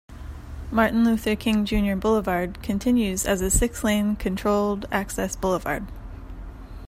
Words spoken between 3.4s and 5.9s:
a six-lane controlled-access boulevard.